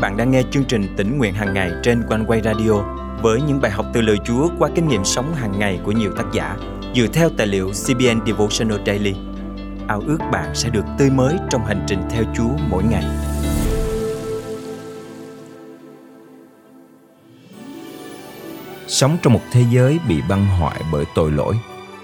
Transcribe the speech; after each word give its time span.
bạn 0.00 0.16
đang 0.16 0.30
nghe 0.30 0.42
chương 0.50 0.64
trình 0.64 0.94
tỉnh 0.96 1.18
nguyện 1.18 1.34
hàng 1.34 1.54
ngày 1.54 1.70
trên 1.82 2.02
quanh 2.08 2.24
quay 2.26 2.40
radio 2.40 2.72
với 3.22 3.40
những 3.42 3.60
bài 3.60 3.70
học 3.70 3.86
từ 3.92 4.00
lời 4.00 4.16
Chúa 4.24 4.48
qua 4.58 4.68
kinh 4.74 4.88
nghiệm 4.88 5.04
sống 5.04 5.34
hàng 5.34 5.58
ngày 5.58 5.80
của 5.84 5.92
nhiều 5.92 6.12
tác 6.16 6.24
giả 6.32 6.56
dựa 6.94 7.06
theo 7.06 7.30
tài 7.36 7.46
liệu 7.46 7.70
CBN 7.70 8.26
Devotional 8.26 8.78
Daily. 8.86 9.14
Ao 9.88 10.02
ước 10.06 10.18
bạn 10.32 10.54
sẽ 10.54 10.70
được 10.70 10.84
tươi 10.98 11.10
mới 11.10 11.36
trong 11.50 11.64
hành 11.64 11.84
trình 11.86 12.02
theo 12.10 12.24
Chúa 12.36 12.50
mỗi 12.70 12.82
ngày. 12.84 13.04
Sống 18.86 19.16
trong 19.22 19.32
một 19.32 19.42
thế 19.52 19.64
giới 19.72 19.98
bị 20.08 20.20
băng 20.28 20.46
hoại 20.46 20.80
bởi 20.92 21.04
tội 21.14 21.30
lỗi, 21.32 21.54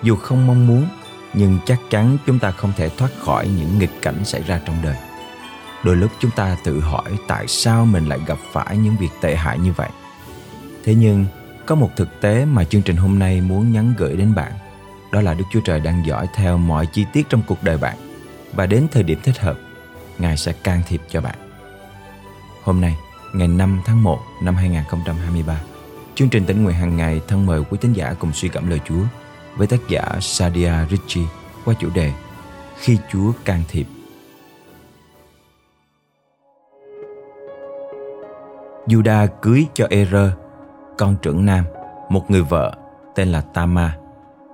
dù 0.03 0.17
không 0.17 0.47
mong 0.47 0.67
muốn, 0.67 0.87
nhưng 1.35 1.59
chắc 1.67 1.79
chắn 1.91 2.19
chúng 2.27 2.39
ta 2.39 2.51
không 2.51 2.73
thể 2.77 2.89
thoát 2.89 3.11
khỏi 3.19 3.49
những 3.59 3.79
nghịch 3.79 4.03
cảnh 4.03 4.25
xảy 4.25 4.43
ra 4.43 4.61
trong 4.67 4.77
đời 4.83 4.97
đôi 5.85 5.97
lúc 5.97 6.11
chúng 6.19 6.31
ta 6.31 6.57
tự 6.65 6.81
hỏi 6.81 7.19
tại 7.29 7.49
sao 7.49 7.85
mình 7.85 8.07
lại 8.07 8.19
gặp 8.27 8.39
phải 8.53 8.77
những 8.77 8.97
việc 8.97 9.09
tệ 9.21 9.37
hại 9.37 9.59
như 9.59 9.73
vậy. 9.73 9.89
Thế 10.85 10.95
nhưng, 10.95 11.27
có 11.67 11.75
một 11.75 11.91
thực 11.97 12.21
tế 12.21 12.45
mà 12.45 12.65
chương 12.65 12.83
trình 12.83 12.97
hôm 12.97 13.19
nay 13.19 13.41
muốn 13.41 13.73
nhắn 13.73 13.95
gửi 13.99 14.17
đến 14.17 14.35
bạn. 14.35 14.53
Đó 15.13 15.21
là 15.21 15.35
đức 15.35 15.45
chúa 15.51 15.61
trời 15.61 15.81
đang 15.81 16.07
dõi 16.07 16.27
theo 16.35 16.59
mọi 16.59 16.87
chi 16.87 17.05
tiết 17.13 17.27
trong 17.29 17.43
cuộc 17.47 17.63
đời 17.63 17.77
bạn. 17.77 17.97
Và 18.53 18.67
đến 18.67 18.87
thời 18.93 19.03
điểm 19.03 19.19
thích 19.23 19.39
hợp, 19.39 19.59
ngài 20.19 20.37
sẽ 20.37 20.53
can 20.53 20.83
thiệp 20.89 21.03
cho 21.11 21.21
bạn. 21.21 21.37
Hôm 22.63 22.81
nay, 22.81 22.97
ngày 23.33 23.49
5 23.49 23.83
tháng 23.85 24.03
1 24.03 24.21
năm 24.43 24.57
2023 24.57 25.61
chương 26.15 26.29
trình 26.29 26.45
tỉnh 26.47 26.65
nguyện 26.65 26.77
hàng 26.77 26.97
ngày 26.97 27.21
thân 27.29 27.47
mời 27.47 27.63
quý 27.71 27.79
tín 27.81 27.93
giả 27.93 28.15
cùng 28.19 28.33
suy 28.33 28.49
cảm 28.49 28.71
lời 28.71 28.81
chúa 28.89 29.03
với 29.57 29.67
tác 29.67 29.81
giả 29.89 30.03
Sadia 30.21 30.73
Ritchie 30.91 31.27
qua 31.65 31.75
chủ 31.81 31.91
đề 31.95 32.13
Khi 32.79 32.99
Chúa 33.13 33.33
can 33.45 33.63
thiệp. 33.69 33.87
Juda 38.87 39.27
cưới 39.43 39.67
cho 39.75 39.87
Ere, 39.91 40.31
con 40.99 41.17
trưởng 41.23 41.47
nam, 41.47 41.65
một 42.09 42.31
người 42.31 42.43
vợ 42.43 42.73
tên 43.15 43.29
là 43.29 43.41
Tama. 43.41 43.97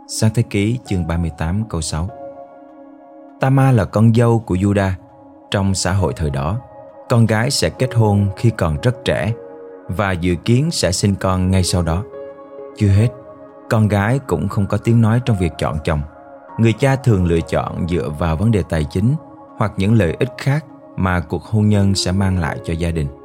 Sáng 0.08 0.30
thế 0.34 0.42
ký 0.42 0.78
chương 0.86 1.06
38 1.06 1.64
câu 1.68 1.80
6 1.80 2.08
Tama 3.40 3.72
là 3.72 3.84
con 3.84 4.14
dâu 4.14 4.38
của 4.38 4.54
Juda. 4.54 4.90
Trong 5.50 5.74
xã 5.74 5.92
hội 5.92 6.12
thời 6.16 6.30
đó, 6.30 6.58
con 7.08 7.26
gái 7.26 7.50
sẽ 7.50 7.70
kết 7.70 7.94
hôn 7.94 8.26
khi 8.36 8.50
còn 8.50 8.76
rất 8.82 9.04
trẻ 9.04 9.32
và 9.88 10.12
dự 10.12 10.34
kiến 10.34 10.70
sẽ 10.70 10.92
sinh 10.92 11.14
con 11.14 11.50
ngay 11.50 11.64
sau 11.64 11.82
đó. 11.82 12.04
Chưa 12.76 12.88
hết, 12.88 13.08
con 13.70 13.88
gái 13.88 14.18
cũng 14.26 14.48
không 14.48 14.66
có 14.66 14.76
tiếng 14.76 15.00
nói 15.00 15.20
trong 15.24 15.36
việc 15.40 15.52
chọn 15.58 15.76
chồng. 15.84 16.00
Người 16.58 16.72
cha 16.72 16.96
thường 16.96 17.24
lựa 17.24 17.40
chọn 17.40 17.88
dựa 17.88 18.10
vào 18.18 18.36
vấn 18.36 18.50
đề 18.50 18.62
tài 18.68 18.84
chính 18.84 19.14
hoặc 19.56 19.72
những 19.76 19.94
lợi 19.94 20.16
ích 20.18 20.32
khác 20.38 20.64
mà 20.96 21.20
cuộc 21.20 21.44
hôn 21.44 21.68
nhân 21.68 21.94
sẽ 21.94 22.12
mang 22.12 22.38
lại 22.38 22.58
cho 22.64 22.72
gia 22.72 22.90
đình. 22.90 23.19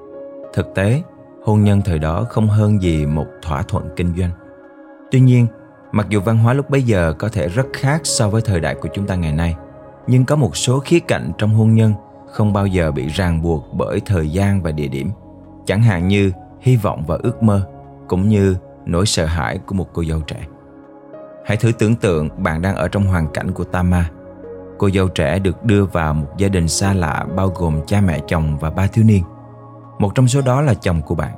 Thực 0.56 0.76
tế, 0.76 1.02
hôn 1.44 1.64
nhân 1.64 1.82
thời 1.86 2.00
đó 2.00 2.26
không 2.30 2.48
hơn 2.48 2.82
gì 2.82 3.06
một 3.06 3.26
thỏa 3.42 3.62
thuận 3.62 3.90
kinh 3.96 4.14
doanh. 4.18 4.32
Tuy 5.12 5.20
nhiên, 5.20 5.48
mặc 5.92 6.08
dù 6.10 6.22
văn 6.22 6.38
hóa 6.38 6.54
lúc 6.54 6.70
bấy 6.70 6.84
giờ 6.84 7.14
có 7.20 7.30
thể 7.30 7.48
rất 7.48 7.68
khác 7.74 8.02
so 8.04 8.30
với 8.30 8.42
thời 8.42 8.60
đại 8.60 8.76
của 8.76 8.90
chúng 8.94 9.08
ta 9.08 9.16
ngày 9.16 9.32
nay, 9.32 9.56
nhưng 10.08 10.26
có 10.26 10.36
một 10.36 10.58
số 10.58 10.80
khía 10.80 11.00
cạnh 11.00 11.32
trong 11.38 11.54
hôn 11.54 11.74
nhân 11.74 11.94
không 12.28 12.54
bao 12.54 12.68
giờ 12.68 12.92
bị 12.92 13.08
ràng 13.08 13.42
buộc 13.42 13.74
bởi 13.74 14.00
thời 14.06 14.30
gian 14.30 14.62
và 14.62 14.72
địa 14.72 14.88
điểm. 14.88 15.12
Chẳng 15.66 15.82
hạn 15.82 16.08
như 16.08 16.32
hy 16.62 16.76
vọng 16.76 17.04
và 17.08 17.18
ước 17.24 17.44
mơ, 17.44 17.68
cũng 18.08 18.30
như 18.30 18.56
nỗi 18.86 19.06
sợ 19.06 19.26
hãi 19.26 19.58
của 19.58 19.76
một 19.76 19.88
cô 19.94 20.04
dâu 20.04 20.22
trẻ. 20.22 20.48
Hãy 21.46 21.58
thử 21.58 21.72
tưởng 21.80 21.96
tượng 21.96 22.30
bạn 22.38 22.62
đang 22.62 22.76
ở 22.76 22.88
trong 22.88 23.06
hoàn 23.06 23.28
cảnh 23.28 23.52
của 23.52 23.64
Tama. 23.64 24.10
Cô 24.78 24.90
dâu 24.90 25.08
trẻ 25.08 25.40
được 25.40 25.64
đưa 25.64 25.86
vào 25.86 26.14
một 26.14 26.28
gia 26.38 26.48
đình 26.48 26.68
xa 26.68 26.94
lạ 26.94 27.26
bao 27.36 27.48
gồm 27.56 27.82
cha 27.88 28.02
mẹ 28.02 28.20
chồng 28.28 28.58
và 28.58 28.70
ba 28.70 28.88
thiếu 28.88 29.06
niên. 29.06 29.24
Một 30.00 30.16
trong 30.16 30.28
số 30.28 30.42
đó 30.42 30.62
là 30.62 30.74
chồng 30.74 31.02
của 31.02 31.16
bạn. 31.16 31.36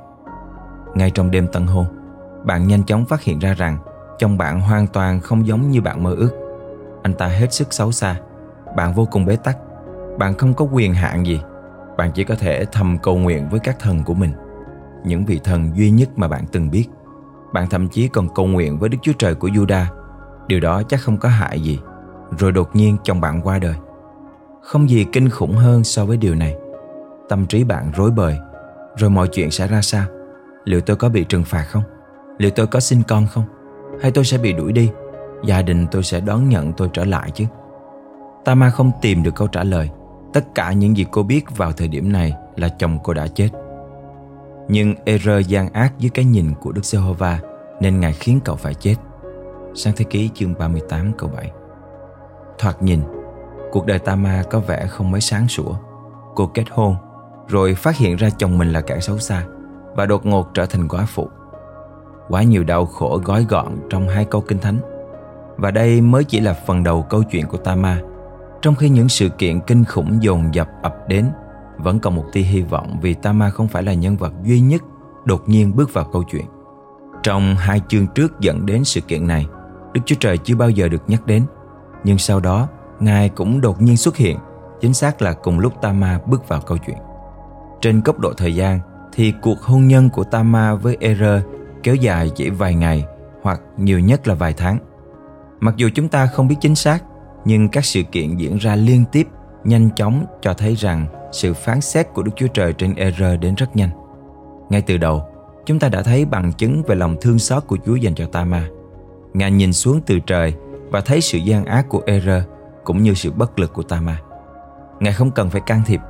Ngay 0.94 1.10
trong 1.10 1.30
đêm 1.30 1.46
tân 1.52 1.66
hôn, 1.66 1.86
bạn 2.44 2.66
nhanh 2.66 2.84
chóng 2.84 3.04
phát 3.04 3.22
hiện 3.22 3.38
ra 3.38 3.54
rằng 3.54 3.78
chồng 4.18 4.38
bạn 4.38 4.60
hoàn 4.60 4.86
toàn 4.86 5.20
không 5.20 5.46
giống 5.46 5.70
như 5.70 5.80
bạn 5.80 6.02
mơ 6.02 6.14
ước. 6.14 6.30
Anh 7.02 7.14
ta 7.14 7.26
hết 7.26 7.52
sức 7.52 7.72
xấu 7.72 7.92
xa, 7.92 8.16
bạn 8.76 8.94
vô 8.94 9.08
cùng 9.10 9.24
bế 9.24 9.36
tắc, 9.36 9.58
bạn 10.18 10.34
không 10.34 10.54
có 10.54 10.64
quyền 10.72 10.94
hạn 10.94 11.26
gì, 11.26 11.40
bạn 11.96 12.12
chỉ 12.14 12.24
có 12.24 12.34
thể 12.34 12.64
thầm 12.72 12.98
cầu 13.02 13.16
nguyện 13.16 13.48
với 13.48 13.60
các 13.60 13.76
thần 13.78 14.04
của 14.04 14.14
mình, 14.14 14.32
những 15.04 15.24
vị 15.24 15.40
thần 15.44 15.76
duy 15.76 15.90
nhất 15.90 16.08
mà 16.16 16.28
bạn 16.28 16.44
từng 16.52 16.70
biết. 16.70 16.84
Bạn 17.52 17.66
thậm 17.70 17.88
chí 17.88 18.08
còn 18.08 18.28
cầu 18.34 18.46
nguyện 18.46 18.78
với 18.78 18.88
Đức 18.88 18.98
Chúa 19.02 19.12
Trời 19.18 19.34
của 19.34 19.48
Juda. 19.48 19.84
Điều 20.46 20.60
đó 20.60 20.82
chắc 20.82 21.00
không 21.00 21.16
có 21.16 21.28
hại 21.28 21.60
gì. 21.60 21.80
Rồi 22.38 22.52
đột 22.52 22.76
nhiên 22.76 22.96
chồng 23.02 23.20
bạn 23.20 23.40
qua 23.40 23.58
đời. 23.58 23.74
Không 24.62 24.90
gì 24.90 25.06
kinh 25.12 25.30
khủng 25.30 25.56
hơn 25.56 25.84
so 25.84 26.04
với 26.04 26.16
điều 26.16 26.34
này. 26.34 26.56
Tâm 27.28 27.46
trí 27.46 27.64
bạn 27.64 27.92
rối 27.96 28.10
bời 28.10 28.38
rồi 28.98 29.10
mọi 29.10 29.28
chuyện 29.28 29.50
sẽ 29.50 29.66
ra 29.66 29.82
sao? 29.82 30.06
Liệu 30.64 30.80
tôi 30.80 30.96
có 30.96 31.08
bị 31.08 31.24
trừng 31.24 31.44
phạt 31.44 31.64
không? 31.68 31.82
Liệu 32.38 32.50
tôi 32.50 32.66
có 32.66 32.80
sinh 32.80 33.02
con 33.08 33.26
không? 33.26 33.44
Hay 34.02 34.10
tôi 34.10 34.24
sẽ 34.24 34.38
bị 34.38 34.52
đuổi 34.52 34.72
đi? 34.72 34.90
Gia 35.44 35.62
đình 35.62 35.86
tôi 35.90 36.02
sẽ 36.02 36.20
đón 36.20 36.48
nhận 36.48 36.72
tôi 36.72 36.88
trở 36.92 37.04
lại 37.04 37.30
chứ? 37.30 37.44
Tama 38.44 38.70
không 38.70 38.90
tìm 39.02 39.22
được 39.22 39.34
câu 39.34 39.48
trả 39.48 39.64
lời. 39.64 39.90
Tất 40.32 40.44
cả 40.54 40.72
những 40.72 40.96
gì 40.96 41.06
cô 41.10 41.22
biết 41.22 41.56
vào 41.56 41.72
thời 41.72 41.88
điểm 41.88 42.12
này 42.12 42.34
Là 42.56 42.68
chồng 42.68 42.98
cô 43.04 43.14
đã 43.14 43.26
chết. 43.26 43.48
Nhưng 44.68 44.94
Ere 45.04 45.40
gian 45.40 45.72
ác 45.72 45.98
dưới 45.98 46.10
cái 46.10 46.24
nhìn 46.24 46.54
của 46.60 46.72
Đức 46.72 46.84
Giê-hô-va 46.84 47.38
Nên 47.80 48.00
Ngài 48.00 48.12
khiến 48.12 48.40
cậu 48.44 48.56
phải 48.56 48.74
chết. 48.74 48.94
Sang 49.74 49.94
thế 49.96 50.04
ký 50.04 50.30
chương 50.34 50.54
38 50.58 51.12
câu 51.18 51.30
7 51.36 51.50
Thoạt 52.58 52.82
nhìn, 52.82 53.00
Cuộc 53.72 53.86
đời 53.86 53.98
Tama 53.98 54.42
có 54.50 54.60
vẻ 54.60 54.86
không 54.86 55.10
mấy 55.10 55.20
sáng 55.20 55.48
sủa. 55.48 55.74
Cô 56.34 56.46
kết 56.46 56.64
hôn 56.70 56.96
rồi 57.48 57.74
phát 57.74 57.96
hiện 57.96 58.16
ra 58.16 58.30
chồng 58.30 58.58
mình 58.58 58.72
là 58.72 58.80
kẻ 58.80 59.00
xấu 59.00 59.18
xa 59.18 59.44
và 59.96 60.06
đột 60.06 60.26
ngột 60.26 60.54
trở 60.54 60.66
thành 60.66 60.88
quá 60.88 61.06
phụ. 61.08 61.28
Quá 62.28 62.42
nhiều 62.42 62.64
đau 62.64 62.86
khổ 62.86 63.20
gói 63.24 63.46
gọn 63.48 63.76
trong 63.90 64.08
hai 64.08 64.24
câu 64.24 64.40
kinh 64.40 64.58
thánh. 64.58 64.78
Và 65.56 65.70
đây 65.70 66.00
mới 66.00 66.24
chỉ 66.24 66.40
là 66.40 66.52
phần 66.66 66.82
đầu 66.82 67.02
câu 67.02 67.22
chuyện 67.22 67.46
của 67.46 67.58
Tama. 67.58 68.00
Trong 68.62 68.74
khi 68.74 68.88
những 68.88 69.08
sự 69.08 69.28
kiện 69.28 69.60
kinh 69.60 69.84
khủng 69.84 70.22
dồn 70.22 70.54
dập 70.54 70.68
ập 70.82 71.08
đến, 71.08 71.26
vẫn 71.78 71.98
còn 71.98 72.16
một 72.16 72.24
tia 72.32 72.40
hy 72.40 72.62
vọng 72.62 72.98
vì 73.02 73.14
Tama 73.14 73.50
không 73.50 73.68
phải 73.68 73.82
là 73.82 73.94
nhân 73.94 74.16
vật 74.16 74.32
duy 74.42 74.60
nhất 74.60 74.82
đột 75.24 75.48
nhiên 75.48 75.76
bước 75.76 75.94
vào 75.94 76.04
câu 76.12 76.22
chuyện. 76.22 76.44
Trong 77.22 77.56
hai 77.56 77.80
chương 77.88 78.06
trước 78.06 78.40
dẫn 78.40 78.66
đến 78.66 78.84
sự 78.84 79.00
kiện 79.00 79.26
này, 79.26 79.46
Đức 79.92 80.00
Chúa 80.06 80.16
Trời 80.20 80.38
chưa 80.38 80.56
bao 80.56 80.70
giờ 80.70 80.88
được 80.88 81.02
nhắc 81.06 81.26
đến. 81.26 81.42
Nhưng 82.04 82.18
sau 82.18 82.40
đó, 82.40 82.68
Ngài 83.00 83.28
cũng 83.28 83.60
đột 83.60 83.82
nhiên 83.82 83.96
xuất 83.96 84.16
hiện, 84.16 84.38
chính 84.80 84.94
xác 84.94 85.22
là 85.22 85.32
cùng 85.32 85.58
lúc 85.58 85.72
Tama 85.82 86.20
bước 86.26 86.48
vào 86.48 86.60
câu 86.60 86.78
chuyện. 86.78 86.96
Trên 87.80 88.00
cấp 88.00 88.18
độ 88.18 88.32
thời 88.32 88.54
gian 88.54 88.80
thì 89.12 89.32
cuộc 89.42 89.60
hôn 89.60 89.88
nhân 89.88 90.10
của 90.10 90.24
Tama 90.24 90.74
với 90.74 90.96
Er 91.00 91.22
kéo 91.82 91.94
dài 91.94 92.30
chỉ 92.34 92.50
vài 92.50 92.74
ngày 92.74 93.04
hoặc 93.42 93.60
nhiều 93.76 93.98
nhất 93.98 94.28
là 94.28 94.34
vài 94.34 94.52
tháng. 94.52 94.78
Mặc 95.60 95.74
dù 95.76 95.88
chúng 95.94 96.08
ta 96.08 96.26
không 96.26 96.48
biết 96.48 96.56
chính 96.60 96.74
xác, 96.74 97.04
nhưng 97.44 97.68
các 97.68 97.84
sự 97.84 98.02
kiện 98.02 98.36
diễn 98.36 98.56
ra 98.56 98.76
liên 98.76 99.04
tiếp 99.12 99.28
nhanh 99.64 99.90
chóng 99.96 100.24
cho 100.40 100.54
thấy 100.54 100.74
rằng 100.74 101.06
sự 101.32 101.54
phán 101.54 101.80
xét 101.80 102.06
của 102.14 102.22
Đức 102.22 102.32
Chúa 102.36 102.46
Trời 102.46 102.72
trên 102.72 102.94
Er 102.94 103.14
đến 103.40 103.54
rất 103.54 103.76
nhanh. 103.76 103.90
Ngay 104.70 104.82
từ 104.82 104.96
đầu, 104.96 105.22
chúng 105.66 105.78
ta 105.78 105.88
đã 105.88 106.02
thấy 106.02 106.24
bằng 106.24 106.52
chứng 106.52 106.82
về 106.82 106.94
lòng 106.94 107.16
thương 107.20 107.38
xót 107.38 107.66
của 107.66 107.78
Chúa 107.86 107.94
dành 107.94 108.14
cho 108.14 108.26
Tama. 108.26 108.68
Ngài 109.34 109.50
nhìn 109.50 109.72
xuống 109.72 110.00
từ 110.06 110.18
trời 110.18 110.54
và 110.90 111.00
thấy 111.00 111.20
sự 111.20 111.38
gian 111.38 111.64
ác 111.64 111.88
của 111.88 112.02
Er 112.06 112.28
cũng 112.84 113.02
như 113.02 113.14
sự 113.14 113.30
bất 113.30 113.58
lực 113.58 113.72
của 113.72 113.82
Tama. 113.82 114.20
Ngài 115.00 115.12
không 115.12 115.30
cần 115.30 115.50
phải 115.50 115.60
can 115.60 115.82
thiệp 115.86 116.00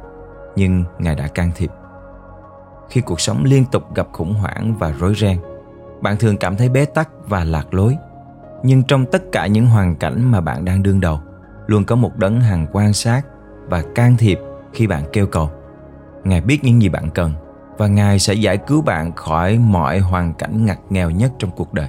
nhưng 0.58 0.84
Ngài 0.98 1.14
đã 1.14 1.28
can 1.28 1.50
thiệp. 1.54 1.70
Khi 2.90 3.00
cuộc 3.00 3.20
sống 3.20 3.44
liên 3.44 3.64
tục 3.72 3.94
gặp 3.94 4.08
khủng 4.12 4.34
hoảng 4.34 4.74
và 4.78 4.92
rối 4.92 5.14
ren, 5.14 5.38
bạn 6.00 6.16
thường 6.16 6.36
cảm 6.36 6.56
thấy 6.56 6.68
bế 6.68 6.84
tắc 6.84 7.10
và 7.28 7.44
lạc 7.44 7.74
lối. 7.74 7.96
Nhưng 8.62 8.82
trong 8.82 9.06
tất 9.06 9.22
cả 9.32 9.46
những 9.46 9.66
hoàn 9.66 9.96
cảnh 9.96 10.30
mà 10.30 10.40
bạn 10.40 10.64
đang 10.64 10.82
đương 10.82 11.00
đầu, 11.00 11.20
luôn 11.66 11.84
có 11.84 11.96
một 11.96 12.16
đấng 12.16 12.40
hàng 12.40 12.66
quan 12.72 12.92
sát 12.92 13.22
và 13.66 13.82
can 13.94 14.16
thiệp 14.16 14.38
khi 14.72 14.86
bạn 14.86 15.02
kêu 15.12 15.26
cầu. 15.26 15.50
Ngài 16.24 16.40
biết 16.40 16.64
những 16.64 16.82
gì 16.82 16.88
bạn 16.88 17.10
cần 17.10 17.32
và 17.78 17.86
Ngài 17.86 18.18
sẽ 18.18 18.34
giải 18.34 18.56
cứu 18.56 18.82
bạn 18.82 19.12
khỏi 19.16 19.58
mọi 19.58 19.98
hoàn 19.98 20.34
cảnh 20.34 20.64
ngặt 20.64 20.78
nghèo 20.90 21.10
nhất 21.10 21.32
trong 21.38 21.50
cuộc 21.50 21.74
đời. 21.74 21.88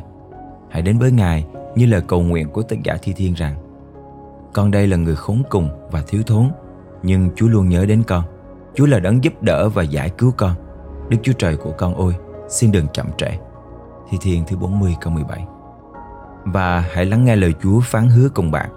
Hãy 0.69 0.81
đến 0.81 0.99
với 0.99 1.11
Ngài 1.11 1.45
như 1.75 1.85
lời 1.85 2.01
cầu 2.07 2.21
nguyện 2.21 2.49
của 2.49 2.61
tất 2.61 2.75
giả 2.83 2.97
thi 3.01 3.13
thiên 3.13 3.33
rằng 3.33 3.55
Con 4.53 4.71
đây 4.71 4.87
là 4.87 4.97
người 4.97 5.15
khốn 5.15 5.43
cùng 5.49 5.69
và 5.91 6.03
thiếu 6.07 6.23
thốn, 6.27 6.51
nhưng 7.03 7.29
Chúa 7.35 7.47
luôn 7.47 7.69
nhớ 7.69 7.85
đến 7.85 8.03
con. 8.07 8.23
Chúa 8.75 8.85
là 8.85 8.99
đấng 8.99 9.23
giúp 9.23 9.33
đỡ 9.41 9.69
và 9.69 9.83
giải 9.83 10.09
cứu 10.09 10.33
con. 10.37 10.51
Đức 11.09 11.17
Chúa 11.23 11.33
Trời 11.33 11.57
của 11.57 11.71
con 11.77 11.95
ơi, 11.95 12.13
xin 12.49 12.71
đừng 12.71 12.87
chậm 12.93 13.07
trễ. 13.17 13.29
Thi 14.09 14.17
Thiên 14.21 14.43
thứ 14.47 14.57
40 14.57 14.95
câu 15.01 15.13
17 15.13 15.45
Và 16.43 16.79
hãy 16.91 17.05
lắng 17.05 17.25
nghe 17.25 17.35
lời 17.35 17.53
Chúa 17.61 17.79
phán 17.79 18.07
hứa 18.07 18.29
cùng 18.29 18.51
bạn. 18.51 18.69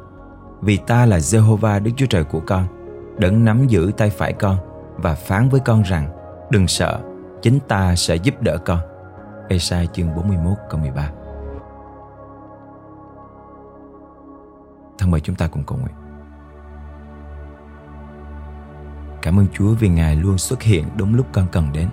Vì 0.61 0.77
ta 0.77 1.07
là 1.07 1.19
Jehovah 1.19 1.83
Đức 1.83 1.91
Chúa 1.97 2.07
Trời 2.07 2.25
của 2.25 2.41
con, 2.47 2.67
đấng 3.19 3.45
nắm 3.45 3.67
giữ 3.67 3.93
tay 3.97 4.11
phải 4.11 4.33
con 4.33 4.57
và 4.97 5.15
phán 5.15 5.49
với 5.49 5.61
con 5.61 5.83
rằng 5.83 6.09
đừng 6.51 6.69
sợ, 6.69 7.01
chính 7.43 7.59
ta 7.69 7.95
sẽ 7.97 8.17
giúp 8.17 8.35
đỡ 8.41 8.59
con. 8.59 8.79
Esai 9.49 9.89
chương 9.93 10.15
41 10.17 10.57
câu 10.71 10.81
13 10.81 11.11
Thân 14.99 15.11
mời 15.11 15.21
chúng 15.21 15.37
ta 15.37 15.47
cùng 15.47 15.65
cầu 15.65 15.79
nguyện. 15.79 16.02
Cảm 19.23 19.39
ơn 19.39 19.47
Chúa 19.55 19.75
vì 19.75 19.89
Ngài 19.89 20.17
luôn 20.17 20.39
xuất 20.39 20.63
hiện 20.63 20.85
đúng 20.97 21.15
lúc 21.15 21.27
con 21.33 21.47
cần 21.53 21.69
đến. 21.73 21.89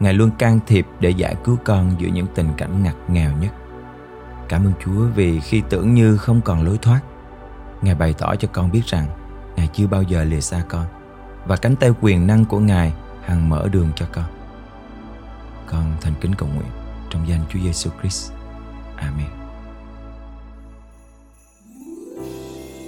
Ngài 0.00 0.14
luôn 0.14 0.30
can 0.38 0.60
thiệp 0.66 0.86
để 1.00 1.10
giải 1.10 1.36
cứu 1.44 1.58
con 1.64 1.94
giữa 1.98 2.08
những 2.08 2.26
tình 2.34 2.48
cảnh 2.56 2.82
ngặt 2.82 2.94
nghèo 3.08 3.32
nhất. 3.40 3.52
Cảm 4.48 4.66
ơn 4.66 4.72
Chúa 4.84 5.06
vì 5.14 5.40
khi 5.40 5.62
tưởng 5.68 5.94
như 5.94 6.16
không 6.16 6.40
còn 6.40 6.64
lối 6.64 6.78
thoát, 6.78 7.00
Ngài 7.82 7.94
bày 7.94 8.14
tỏ 8.18 8.36
cho 8.36 8.48
con 8.52 8.72
biết 8.72 8.82
rằng 8.86 9.06
Ngài 9.56 9.68
chưa 9.72 9.86
bao 9.86 10.02
giờ 10.02 10.24
lìa 10.24 10.40
xa 10.40 10.62
con 10.68 10.86
và 11.46 11.56
cánh 11.56 11.76
tay 11.76 11.90
quyền 12.00 12.26
năng 12.26 12.44
của 12.44 12.58
Ngài 12.58 12.92
hằng 13.24 13.48
mở 13.48 13.68
đường 13.72 13.88
cho 13.96 14.06
con. 14.12 14.24
Con 15.66 15.96
thành 16.00 16.14
kính 16.20 16.34
cầu 16.34 16.48
nguyện 16.54 16.68
trong 17.10 17.28
danh 17.28 17.40
Chúa 17.52 17.58
Giêsu 17.60 17.90
Christ. 18.00 18.32
Amen. 18.96 19.26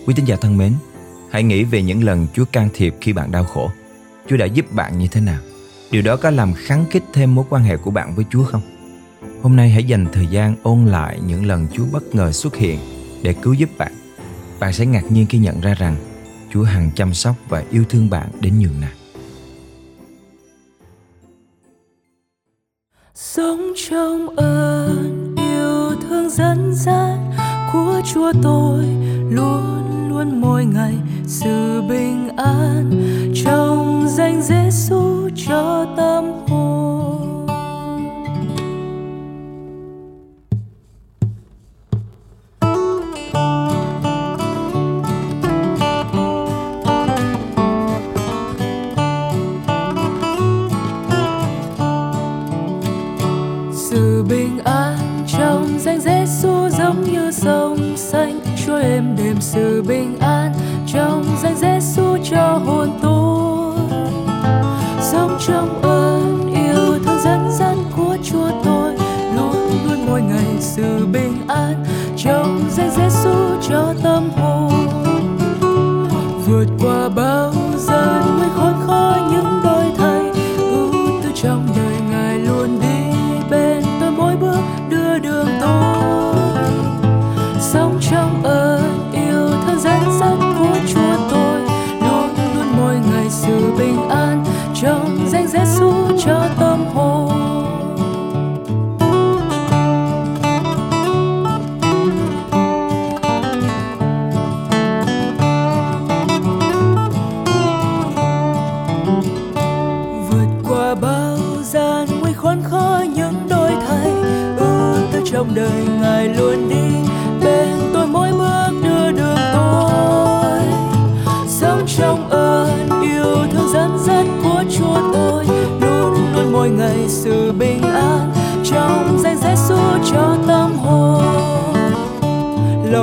Quý 0.07 0.15
tín 0.15 0.25
giả 0.25 0.37
thân 0.41 0.57
mến, 0.57 0.75
hãy 1.31 1.43
nghĩ 1.43 1.65
về 1.65 1.83
những 1.83 2.05
lần 2.05 2.27
Chúa 2.35 2.45
can 2.53 2.69
thiệp 2.75 2.95
khi 3.01 3.13
bạn 3.13 3.33
đau 3.33 3.45
khổ. 3.45 3.71
Chúa 4.29 4.37
đã 4.37 4.47
giúp 4.47 4.73
bạn 4.73 4.99
như 4.99 5.09
thế 5.11 5.21
nào? 5.21 5.41
Điều 5.91 6.03
đó 6.03 6.17
có 6.17 6.31
làm 6.31 6.55
kháng 6.55 6.85
kích 6.91 7.05
thêm 7.13 7.35
mối 7.35 7.45
quan 7.51 7.63
hệ 7.63 7.77
của 7.77 7.91
bạn 7.91 8.15
với 8.15 8.25
Chúa 8.31 8.45
không? 8.45 8.63
Hôm 9.43 9.57
nay 9.57 9.71
hãy 9.71 9.85
dành 9.85 10.07
thời 10.13 10.27
gian 10.27 10.55
ôn 10.63 10.87
lại 10.87 11.21
những 11.27 11.47
lần 11.47 11.67
Chúa 11.73 11.85
bất 11.93 12.15
ngờ 12.15 12.33
xuất 12.33 12.57
hiện 12.57 12.79
để 13.23 13.33
cứu 13.33 13.55
giúp 13.55 13.69
bạn. 13.79 13.93
Bạn 14.61 14.73
sẽ 14.73 14.87
ngạc 14.87 15.05
nhiên 15.11 15.27
khi 15.27 15.39
nhận 15.39 15.61
ra 15.61 15.75
rằng 15.75 15.97
Chúa 16.53 16.63
hằng 16.63 16.91
chăm 16.95 17.15
sóc 17.15 17.37
và 17.49 17.65
yêu 17.71 17.85
thương 17.89 18.11
bạn 18.11 18.29
đến 18.41 18.59
nhường 18.59 18.81
nào. 18.81 18.91
sống 23.15 23.73
trong 23.77 24.37
ơn, 24.37 25.35
yêu 25.37 26.01
thương 26.03 26.31
dẫn 26.31 26.75
dắt 26.75 27.19
của 27.73 28.01
Chúa 28.15 28.33
tôi 28.43 28.85
luôn 29.31 29.88
luôn 30.19 30.41
mỗi 30.41 30.65
ngày 30.65 30.95
sự 31.27 31.83
bình 31.89 32.29
an 32.37 32.91
trong 33.45 34.07
danh 34.09 34.43
Giêsu 34.43 35.29
cho 35.47 35.87
tâm 35.97 36.25
hồn. 36.49 37.47
Sự 53.73 54.25
bình 54.29 54.59
an 54.65 54.99
trong 55.27 55.79
danh 55.79 56.01
Giêsu 56.01 56.69
giống 56.79 57.05
như 57.13 57.31
sông 57.31 57.78
sự 59.53 59.83
bình 59.83 60.18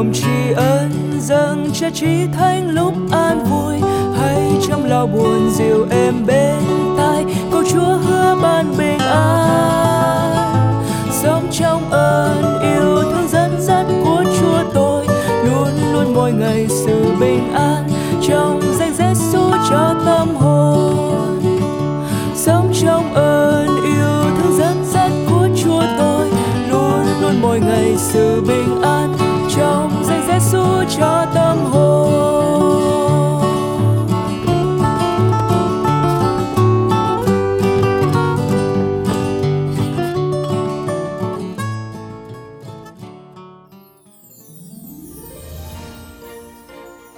lòng 0.05 0.13
tri 0.13 0.53
ân, 0.55 0.89
dâng 1.19 1.69
cho 1.73 1.89
trí 1.89 2.27
thánh 2.37 2.69
lúc 2.69 2.93
an 3.11 3.45
vui. 3.49 3.89
Hay 4.17 4.51
trong 4.67 4.85
lo 4.85 5.05
buồn 5.05 5.49
dịu 5.51 5.87
êm 5.89 6.25
bên 6.25 6.59
tai 6.97 7.25
câu 7.51 7.63
chúa 7.71 7.97
hứa 7.97 8.35
ban 8.41 8.77
bình 8.77 8.99
an. 8.99 10.83
Sống 11.11 11.47
trong 11.51 11.89
ơn 11.89 12.54